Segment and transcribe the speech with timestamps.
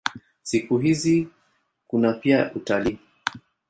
[0.41, 1.27] Siku hizi
[1.87, 2.99] kuna pia utalii.